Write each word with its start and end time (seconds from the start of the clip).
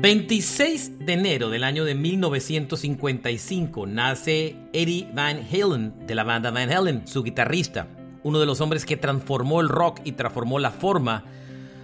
26 0.00 1.00
de 1.00 1.12
enero 1.12 1.50
del 1.50 1.62
año 1.62 1.84
de 1.84 1.94
1955 1.94 3.86
nace 3.86 4.56
Eddie 4.72 5.06
Van 5.12 5.46
Halen 5.52 6.06
de 6.06 6.14
la 6.14 6.24
banda 6.24 6.50
Van 6.50 6.72
Halen, 6.72 7.06
su 7.06 7.22
guitarrista, 7.22 7.86
uno 8.22 8.40
de 8.40 8.46
los 8.46 8.62
hombres 8.62 8.86
que 8.86 8.96
transformó 8.96 9.60
el 9.60 9.68
rock 9.68 10.00
y 10.04 10.12
transformó 10.12 10.58
la 10.58 10.70
forma 10.70 11.24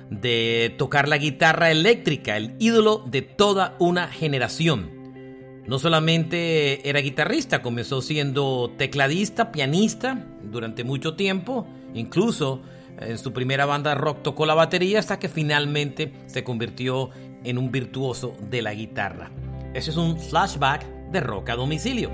de 0.08 0.74
tocar 0.78 1.08
la 1.08 1.18
guitarra 1.18 1.70
eléctrica, 1.70 2.38
el 2.38 2.54
ídolo 2.58 3.04
de 3.06 3.20
toda 3.20 3.76
una 3.78 4.08
generación. 4.08 5.62
No 5.66 5.78
solamente 5.78 6.88
era 6.88 7.00
guitarrista, 7.00 7.60
comenzó 7.60 8.00
siendo 8.00 8.72
tecladista, 8.78 9.52
pianista 9.52 10.24
durante 10.42 10.84
mucho 10.84 11.16
tiempo, 11.16 11.66
incluso 11.92 12.62
en 12.98 13.18
su 13.18 13.34
primera 13.34 13.66
banda 13.66 13.94
rock 13.94 14.22
tocó 14.22 14.46
la 14.46 14.54
batería 14.54 15.00
hasta 15.00 15.18
que 15.18 15.28
finalmente 15.28 16.14
se 16.26 16.44
convirtió 16.44 17.10
en 17.46 17.58
un 17.58 17.70
virtuoso 17.70 18.36
de 18.50 18.62
la 18.62 18.74
guitarra. 18.74 19.30
Ese 19.72 19.90
es 19.90 19.96
un 19.96 20.18
flashback 20.18 20.84
de 21.12 21.20
rock 21.20 21.50
a 21.50 21.56
domicilio. 21.56 22.10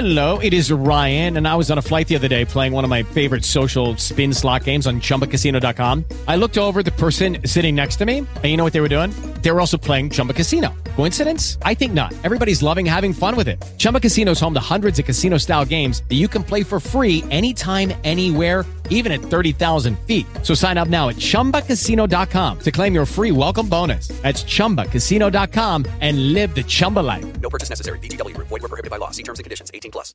Hello, 0.00 0.38
it 0.38 0.54
is 0.54 0.70
Ryan, 0.72 1.36
and 1.36 1.46
I 1.46 1.56
was 1.56 1.70
on 1.70 1.76
a 1.76 1.82
flight 1.82 2.08
the 2.08 2.14
other 2.14 2.28
day 2.28 2.46
playing 2.46 2.72
one 2.72 2.84
of 2.84 2.90
my 2.90 3.02
favorite 3.02 3.44
social 3.44 3.96
spin 3.96 4.32
slot 4.32 4.64
games 4.64 4.86
on 4.86 5.00
chumbacasino.com. 5.00 6.04
I 6.26 6.36
looked 6.36 6.56
over 6.56 6.82
the 6.82 6.92
person 6.92 7.38
sitting 7.44 7.74
next 7.74 7.96
to 7.96 8.06
me, 8.06 8.18
and 8.18 8.44
you 8.44 8.56
know 8.56 8.64
what 8.64 8.72
they 8.72 8.80
were 8.80 8.88
doing? 8.88 9.10
They 9.42 9.50
were 9.50 9.60
also 9.60 9.76
playing 9.76 10.10
Chumba 10.10 10.32
Casino. 10.32 10.72
Coincidence? 10.96 11.56
I 11.62 11.74
think 11.74 11.94
not. 11.94 12.12
Everybody's 12.24 12.62
loving 12.62 12.84
having 12.84 13.12
fun 13.12 13.34
with 13.34 13.48
it. 13.48 13.64
Chumba 13.78 14.00
Casino 14.00 14.32
is 14.32 14.40
home 14.40 14.52
to 14.54 14.60
hundreds 14.60 14.98
of 14.98 15.06
casino 15.06 15.38
style 15.38 15.64
games 15.64 16.02
that 16.08 16.16
you 16.16 16.28
can 16.28 16.44
play 16.44 16.62
for 16.62 16.78
free 16.78 17.24
anytime, 17.30 17.92
anywhere, 18.04 18.66
even 18.90 19.10
at 19.12 19.20
30,000 19.22 19.98
feet. 20.00 20.26
So 20.42 20.52
sign 20.52 20.76
up 20.76 20.88
now 20.88 21.08
at 21.08 21.16
chumbacasino.com 21.16 22.58
to 22.58 22.70
claim 22.70 22.94
your 22.94 23.06
free 23.06 23.30
welcome 23.30 23.68
bonus. 23.68 24.08
That's 24.20 24.44
chumbacasino.com 24.44 25.86
and 26.00 26.34
live 26.34 26.54
the 26.54 26.62
Chumba 26.64 27.00
life. 27.00 27.40
No 27.40 27.48
purchase 27.48 27.70
necessary. 27.70 27.98
VGW. 28.00 28.36
Void 28.36 28.50
were 28.50 28.68
prohibited 28.68 28.90
by 28.90 28.98
law. 28.98 29.10
See 29.10 29.22
terms 29.22 29.38
and 29.38 29.44
conditions. 29.44 29.70
18 29.72 29.90
plus. 29.90 30.12